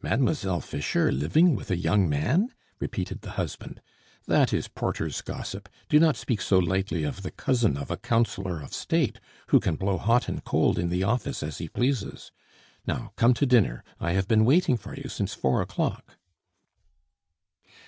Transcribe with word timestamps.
"Mademoiselle 0.00 0.60
Fischer 0.60 1.10
living 1.10 1.56
with 1.56 1.68
a 1.68 1.76
young 1.76 2.08
man?" 2.08 2.54
repeated 2.78 3.22
the 3.22 3.32
husband. 3.32 3.80
"That 4.28 4.52
is 4.52 4.68
porter's 4.68 5.20
gossip; 5.20 5.68
do 5.88 5.98
not 5.98 6.14
speak 6.16 6.40
so 6.42 6.60
lightly 6.60 7.02
of 7.02 7.22
the 7.22 7.32
cousin 7.32 7.76
of 7.76 7.90
a 7.90 7.96
Councillor 7.96 8.60
of 8.60 8.72
State 8.72 9.18
who 9.48 9.58
can 9.58 9.74
blow 9.74 9.98
hot 9.98 10.28
and 10.28 10.44
cold 10.44 10.78
in 10.78 10.90
the 10.90 11.02
office 11.02 11.42
as 11.42 11.58
he 11.58 11.68
pleases. 11.68 12.30
Now, 12.86 13.10
come 13.16 13.34
to 13.34 13.46
dinner; 13.46 13.82
I 13.98 14.12
have 14.12 14.28
been 14.28 14.44
waiting 14.44 14.76
for 14.76 14.94
you 14.94 15.08
since 15.08 15.34
four 15.34 15.60
o'clock." 15.60 16.18